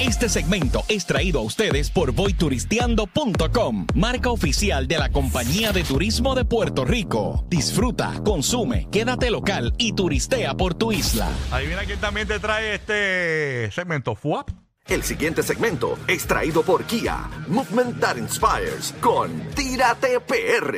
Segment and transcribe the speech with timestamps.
[0.00, 6.36] Este segmento es traído a ustedes por voyturisteando.com, marca oficial de la Compañía de Turismo
[6.36, 7.44] de Puerto Rico.
[7.48, 11.28] Disfruta, consume, quédate local y turistea por tu isla.
[11.50, 14.14] Adivina quién también te trae este segmento.
[14.14, 14.50] ¿Fuap?
[14.86, 20.76] El siguiente segmento es traído por Kia, Movement That Inspires, con Tírate PR.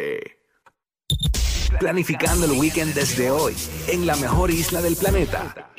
[1.78, 3.54] Planificando el weekend desde hoy,
[3.88, 5.70] en la mejor isla del planeta.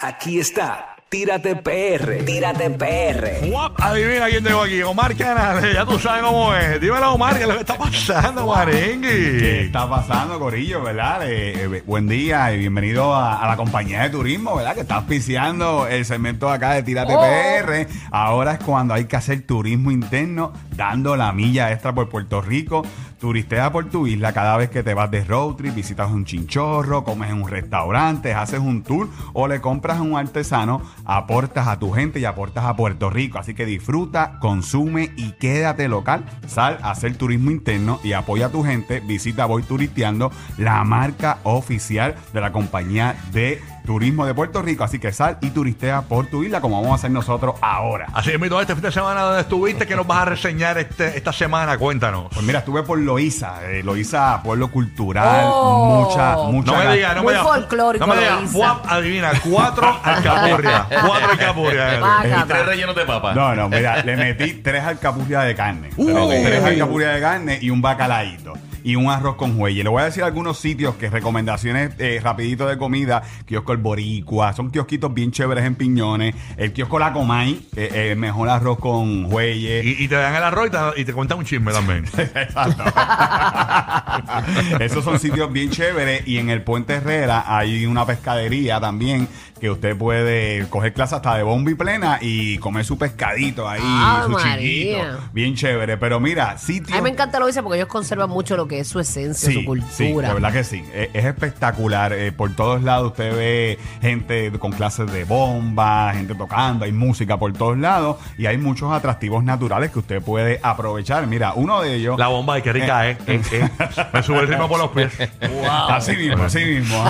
[0.00, 3.48] Aquí está, Tírate PR, Tírate PR.
[3.78, 4.82] Adivina quién tengo aquí.
[4.82, 6.80] Omar Canales, ya tú sabes cómo es.
[6.80, 9.46] Dímelo, Omar, ¿qué lo que está pasando, ¿Qué Marengui?
[9.66, 11.20] está pasando, Corillo, verdad?
[11.30, 14.74] Eh, eh, buen día y bienvenido a, a la compañía de turismo, ¿verdad?
[14.74, 17.86] Que está auspiciando el segmento acá de Tírate PR.
[18.10, 22.84] Ahora es cuando hay que hacer turismo interno, dando la milla extra por Puerto Rico.
[23.24, 27.04] Turistea por tu isla cada vez que te vas de road trip, visitas un chinchorro,
[27.04, 31.78] comes en un restaurante, haces un tour o le compras a un artesano, aportas a
[31.78, 33.38] tu gente y aportas a Puerto Rico.
[33.38, 36.26] Así que disfruta, consume y quédate local.
[36.46, 39.00] Sal a hacer turismo interno y apoya a tu gente.
[39.00, 44.84] Visita Voy Turisteando, la marca oficial de la compañía de turismo de Puerto Rico.
[44.84, 48.06] Así que sal y turistea por tu isla como vamos a hacer nosotros ahora.
[48.12, 51.16] Así es, todo este fin de semana donde estuviste, que nos vas a reseñar este,
[51.16, 51.76] esta semana?
[51.78, 52.26] Cuéntanos.
[52.32, 56.72] Pues mira, estuve por Loíza, eh, Loíza, pueblo cultural, mucha, mucha.
[56.72, 57.46] No me digas, no me digas.
[57.46, 60.86] folclórico, No me digas, adivina, cuatro alcapurrias.
[60.88, 62.00] Cuatro alcapurrias.
[62.00, 62.46] Bácata.
[62.46, 63.34] Tres rellenos de papa.
[63.34, 65.90] No, no, mira, le metí tres alcapurrias de carne.
[65.96, 66.28] Uh.
[66.28, 68.54] tres, tres alcapurrias de carne y un bacalaíto.
[68.84, 69.82] Y un arroz con juey.
[69.82, 73.22] Le voy a decir algunos sitios que recomendaciones eh, rapidito de comida.
[73.46, 74.52] Kiosco El Boricua.
[74.52, 76.34] Son kiosquitos bien chéveres en Piñones.
[76.56, 77.66] El kiosco La Comay.
[77.76, 79.84] eh, eh, mejor arroz con jueyes.
[79.84, 82.04] Y, y te dan el arroz y te, y te cuentan un chisme también.
[82.16, 82.84] Exacto.
[84.80, 86.26] Esos son sitios bien chéveres.
[86.28, 89.28] Y en el Puente Herrera hay una pescadería también
[89.64, 93.80] que usted puede coger clase hasta de bomba y plena y comer su pescadito ahí,
[93.82, 94.58] ¡Ave su María!
[94.58, 95.20] chiquito.
[95.32, 95.96] Bien chévere.
[95.96, 96.92] Pero mira, sitios.
[96.92, 99.50] A mí me encanta lo dice porque ellos conservan mucho lo que es su esencia,
[99.50, 99.90] su cultura.
[99.90, 100.84] sí, de verdad que sí.
[100.92, 102.12] Eh, Es espectacular.
[102.12, 107.38] Eh, por todos lados usted ve gente con clases de bomba, gente tocando, hay música
[107.38, 111.26] por todos lados y hay muchos atractivos naturales que usted puede aprovechar.
[111.26, 112.18] Mira, uno de ellos...
[112.18, 113.16] La bomba, ay, qué rica, ¿eh?
[113.26, 113.70] Eh, eh.
[114.12, 115.10] Me sube el ritmo por los pies.
[115.88, 117.02] Así mismo, así mismo.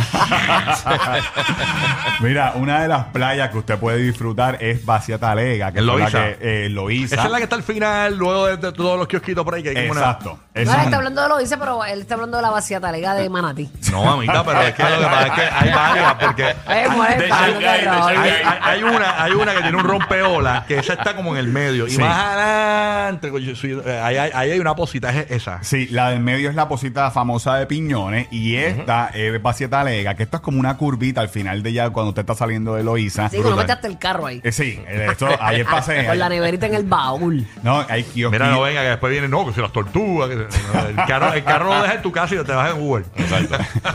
[2.20, 5.92] Mira, una de las playas que usted puede disfrutar es Bacia Talega, que fue la
[5.94, 6.24] Loíza.
[6.38, 7.14] que eh, Loíza.
[7.16, 9.62] Esa es la que está al final, luego de, de todos los kiosquitos por ahí.
[9.62, 10.38] Que hay como una- Exacto.
[10.54, 12.50] No, Esa él es está hablando de lo dice, pero él está hablando de la
[12.50, 13.68] vacía talega de Manatí.
[13.90, 17.18] No, mamita, pero es que lo que pasa es que hay varias, porque Ay, mujer,
[17.18, 18.28] De de hay, Shanghái.
[18.28, 21.48] hay- hay una, hay una que tiene un rompeola, que esa está como en el
[21.48, 21.88] medio.
[21.88, 21.98] Y Sí.
[21.98, 25.62] más adelante, coño, sí, eh, ahí, hay- ahí hay una posita, es esa.
[25.64, 30.14] Sí, la del medio es la posita famosa de Piñones y esta es Bacia Talega,
[30.14, 32.84] que esto es como una curvita al final de ya cuando usted está saliendo de
[32.84, 33.28] Loíza.
[33.28, 34.40] Sí, cuando mete hasta el carro ahí.
[34.44, 36.06] Eh, sí, eh, esto, ahí es paseo.
[36.10, 37.44] Con la neverita en el baúl.
[37.64, 38.30] No, hay kiosquillos.
[38.30, 40.28] Mira, no venga, que después viene, no, que si las tortugas.
[40.28, 40.43] que-
[40.88, 43.04] el, carro, el carro lo dejas en tu casa y te vas en Uber.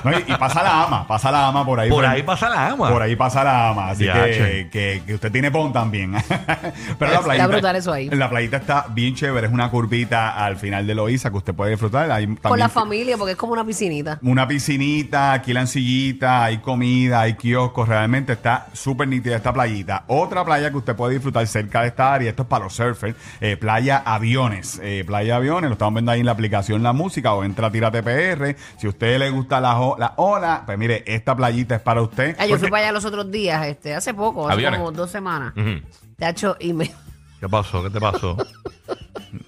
[0.04, 1.90] No, y, y pasa la ama, pasa la ama por ahí.
[1.90, 2.90] Por ahí pasa la ama.
[2.90, 6.14] Por ahí pasa la ama, así que, que, que usted tiene pon también.
[7.00, 8.10] Pero la Está playita, brutal eso ahí.
[8.10, 11.72] La playita está bien chévere, es una curvita al final de Loíza que usted puede
[11.72, 12.12] disfrutar.
[12.12, 14.20] Hay Con la familia, porque es como una piscinita.
[14.22, 20.04] Una piscinita, aquí la sillita, hay comida, hay kioscos, realmente está súper nítida esta playita.
[20.08, 23.16] Otra playa que usted puede disfrutar cerca de esta área, esto es para los surfers,
[23.42, 24.80] eh, Playa Aviones.
[24.84, 27.72] Eh, playa Aviones, lo estamos viendo ahí en la aplicación La Música o entra a
[27.72, 28.55] Tírate PR.
[28.77, 32.35] Si a usted le gusta la, la ola, pues mire, esta playita es para usted.
[32.39, 34.79] Ah, yo fui para allá los otros días, este, hace poco, hace Aviones.
[34.79, 35.53] como dos semanas.
[35.55, 35.81] Ujú.
[36.18, 36.91] Tacho, y me,
[37.39, 37.83] ¿Qué pasó?
[37.83, 38.38] ¿Qué te pasó?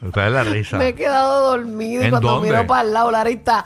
[0.03, 0.77] Es la risa.
[0.77, 2.49] me he quedado dormido y ¿En cuando dónde?
[2.49, 3.65] miro para el lado, la está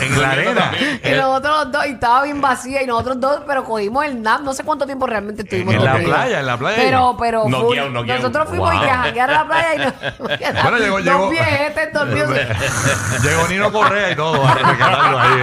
[0.00, 0.72] En la arena.
[1.04, 4.40] Y nosotros los dos, y estaba bien vacía, y nosotros dos, pero cogimos el nap,
[4.40, 6.76] no sé cuánto tiempo realmente estuvimos En la playa, en la playa.
[6.76, 7.52] Pero, pero, full.
[7.52, 7.90] noqueado.
[8.20, 8.78] nosotros fuimos Wow.
[8.82, 9.94] y que a janguear a la playa y nos
[10.62, 12.30] Bueno, llegó- dos llegó- viejetes dormidos.
[13.22, 15.42] Llegó Nino Correa y todo a rescatarlo ahí.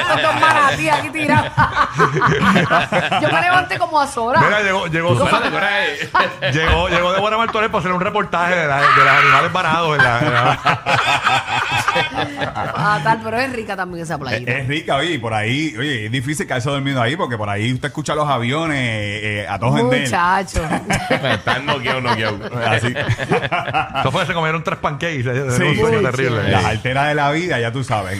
[0.00, 1.50] Estos dos manatí aquí tirados.
[3.22, 4.40] Yo me levanté como a Sora.
[4.40, 6.52] Mira, llegó, llegó, Espérate, ahí.
[6.52, 9.98] llegó, llegó de Buena Martorell para hacer un reportaje de, la- de los animales varados
[9.98, 10.58] en la, en la-
[12.40, 14.50] Ah, tal, pero es rica también esa Es, playita.
[14.52, 17.72] es rica, oye, y por ahí, oye, es difícil caerse dormido ahí porque por ahí
[17.72, 20.62] usted escucha los aviones eh, a todos en Muchacho.
[21.10, 22.38] Están noqueado, noqueado.
[22.66, 22.88] Así.
[22.88, 25.24] Eso fue que se comieron tres pancakes.
[25.26, 25.82] eh, Sí.
[25.82, 26.50] Uy, terrible.
[26.50, 28.18] Las alteras de la vida, ya tú sabes.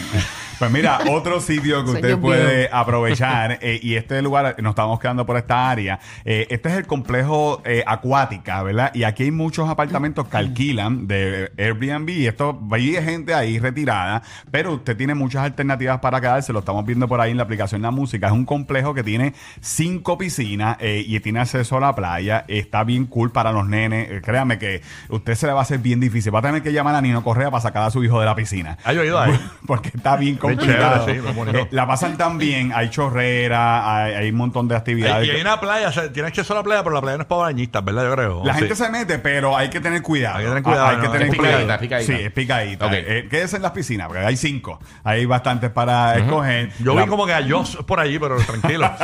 [0.59, 5.25] Pues mira, otro sitio que usted puede aprovechar, eh, y este lugar, nos estamos quedando
[5.25, 8.91] por esta área, eh, este es el complejo eh, Acuática, ¿verdad?
[8.93, 14.21] Y aquí hay muchos apartamentos que alquilan de Airbnb, y esto, hay gente ahí retirada,
[14.51, 17.81] pero usted tiene muchas alternativas para quedarse, lo estamos viendo por ahí en la aplicación
[17.81, 21.95] La Música, es un complejo que tiene cinco piscinas eh, y tiene acceso a la
[21.95, 25.61] playa, está bien cool para los nenes, Eh, créame que usted se le va a
[25.63, 28.03] hacer bien difícil, va a tener que llamar a Nino Correa para sacar a su
[28.03, 28.77] hijo de la piscina.
[28.85, 29.39] Yo he ido ahí.
[29.67, 31.05] Porque está bien complicado.
[31.05, 31.59] chévere, sí, muy bonito.
[31.59, 35.27] Eh, la pasan tan bien, hay chorrera, hay, hay un montón de actividades.
[35.27, 37.23] Y hay una playa, o sea, tiene acceso a la playa, pero la playa no
[37.23, 38.03] es para bañistas, ¿verdad?
[38.05, 38.41] Yo creo.
[38.45, 38.59] La Sí.
[38.59, 40.37] gente se mete, pero hay que tener cuidado.
[40.37, 41.11] Hay que tener cuidado, Ah, Hay que ¿no?
[41.11, 42.17] tener Es picadita, picadita.
[42.17, 42.85] Sí, es picadita.
[42.85, 42.91] Ok.
[42.95, 44.79] Eh, quédese en las piscinas, porque hay cinco.
[45.03, 46.71] Hay bastantes para escoger.
[46.79, 48.89] Yo La- vi como que a Joss por allí, pero tranquilo.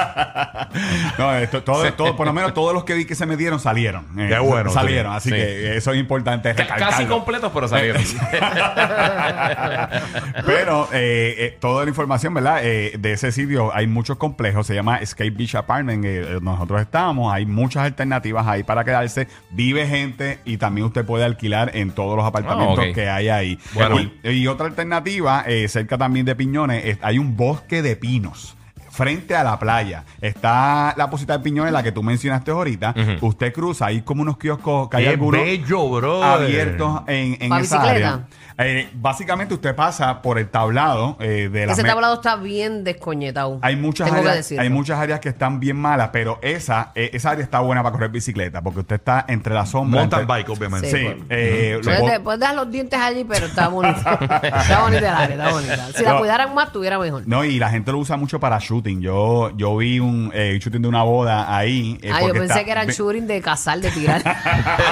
[1.17, 4.05] No, esto, todo, todo- por lo menos todos los que vi que se metieron salieron.
[4.19, 5.17] Eh, Qué bueno, Salieron, sí.
[5.17, 5.35] así Sí.
[5.35, 6.91] que eso es importante Ca- recalcarlo.
[6.91, 8.01] Casi completos, pero salieron.
[10.45, 12.59] Pero eh, eh, toda la información, ¿verdad?
[12.63, 17.33] Eh, de ese sitio hay muchos complejos, se llama Escape Beach Apartment, eh, nosotros estamos,
[17.33, 22.15] hay muchas alternativas ahí para quedarse, vive gente y también usted puede alquilar en todos
[22.15, 23.59] los apartamentos Ah, que hay ahí.
[23.73, 23.99] Bueno.
[23.99, 28.55] Y, y otra alternativa, eh, cerca también de Piñones, es- hay un bosque de pinos.
[28.95, 32.93] Frente a la playa está la posita de piñones, la que tú mencionaste ahorita.
[33.21, 36.23] Usted cruza, hay como unos kioscos que hay Qué algunos bello, bro.
[36.23, 38.13] abiertos en, en ¿Pa' esa bicicleta?
[38.13, 38.27] área.
[38.57, 43.59] Eh, básicamente usted pasa por el tablado eh, de la Ese tablado está bien descoñetado.
[43.61, 44.63] hay muchas Tengo que áreas, decirlo.
[44.63, 47.91] hay muchas áreas que están bien malas, pero esa eh, esa área está buena para
[47.91, 49.99] correr bicicleta porque usted está entre la sombra.
[49.99, 50.89] Mountain entre- bike, obviamente.
[50.89, 53.99] Sí, Sí, eh, lo Puedes, puedes dejar los dientes allí, pero está bonito.
[54.41, 55.87] está bonita el área, está bonita.
[55.93, 57.23] Si la cuidaran más, estuviera mejor.
[57.25, 59.01] no, y la gente lo usa mucho para shooting.
[59.01, 61.99] Yo yo vi un eh, shooting de una boda ahí.
[62.01, 64.21] eh, ah, yo pensé está- que eran ve- shooting de cazar, de tirar.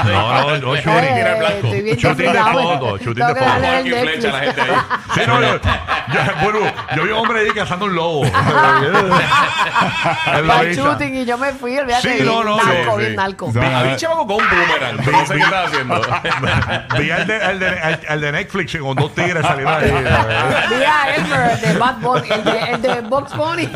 [0.06, 0.94] No, no, no, shooting.
[0.94, 1.68] El blanco.
[1.98, 3.56] Shooting de foto, shooting de foto.
[3.56, 4.50] el la gente ahí.
[5.14, 6.60] Sí, no, yo, yo- bueno,
[6.96, 8.24] yo vi a un hombre ahí cazando un lobo.
[8.26, 8.32] El
[10.76, 13.18] shooting y yo me fui, olvídate, Sí, no, no, narco, sí, bien sí.
[13.18, 13.52] narco.
[13.56, 14.98] Había un chavo con un boomerang.
[15.12, 16.02] No sé qué estaba haciendo.
[17.00, 19.92] Vi al de, al de, al- al de Netflix con dos tigres saliendo ahí.
[19.92, 23.68] Vi a Elmer, el de Bad Bunny, el de, el de Box Bunny.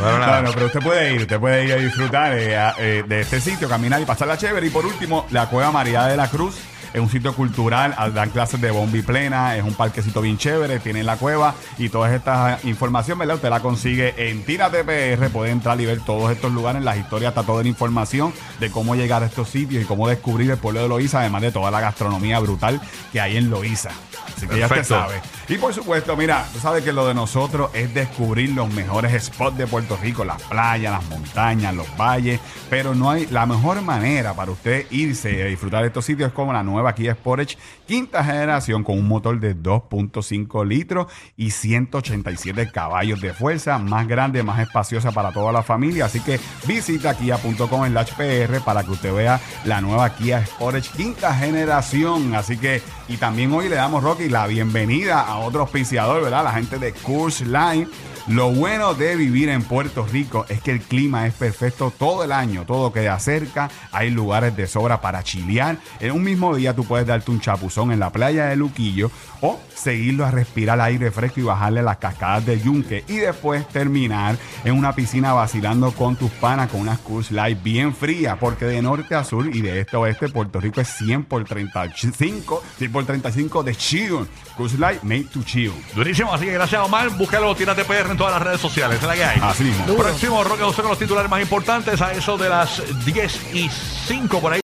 [0.00, 3.68] Bueno, pero usted puede ir, usted puede ir a disfrutar eh, eh, de este sitio,
[3.68, 4.66] caminar y pasarla chévere.
[4.66, 6.56] Y por último, la Cueva María de la Cruz.
[6.92, 10.78] Es un sitio cultural, ah, dan clases de bombi plena, es un parquecito bien chévere,
[10.80, 13.36] tiene la cueva y toda esta información, ¿verdad?
[13.36, 17.30] Usted la consigue en Tírate PR, puede entrar y ver todos estos lugares, las historias,
[17.30, 20.82] está toda la información de cómo llegar a estos sitios y cómo descubrir el pueblo
[20.82, 22.80] de Loíza, además de toda la gastronomía brutal
[23.12, 23.90] que hay en Loíza.
[24.36, 25.20] Así que ya usted sabe.
[25.48, 29.56] Y por supuesto, mira, tú sabes que lo de nosotros es descubrir los mejores spots
[29.56, 32.38] de Puerto Rico, las playas, las montañas, los valles,
[32.70, 36.34] pero no hay la mejor manera para usted irse a disfrutar de estos sitios es
[36.34, 42.70] como la nueva Kia Sportage quinta generación con un motor de 2.5 litros y 187
[42.70, 47.84] caballos de fuerza, más grande, más espaciosa para toda la familia, así que visita kia.com
[47.84, 53.16] en PR para que usted vea la nueva Kia Sportage quinta generación, así que y
[53.16, 56.44] también hoy le damos Rocky la bienvenida a otro auspiciador, ¿verdad?
[56.44, 57.88] La gente de Course Line.
[58.26, 62.32] Lo bueno de vivir en Puerto Rico es que el clima es perfecto todo el
[62.32, 65.78] año, todo queda cerca, hay lugares de sobra para chilear.
[65.98, 69.10] En un mismo día tú puedes darte un chapuzón en la playa de Luquillo
[69.40, 74.36] o seguirlo a respirar aire fresco y bajarle las cascadas de Yunque y después terminar
[74.64, 78.82] en una piscina vacilando con tus panas con unas Coors Light bien frías, porque de
[78.82, 82.92] norte a sur y de este a oeste Puerto Rico es 100 por 35, 100
[82.92, 84.26] por 35 de chill.
[84.56, 85.72] Coors Light made to chill.
[85.94, 87.10] Durísimo, así que gracias Omar.
[87.10, 88.98] Búscalo, tírate PR en todas las redes sociales.
[89.00, 89.38] Es la que hay.
[89.40, 89.86] Así mismo.
[89.86, 90.02] Duro.
[90.02, 94.40] Próximo, Roque José con los titulares más importantes a eso de las 10 y 5
[94.40, 94.56] por ahí.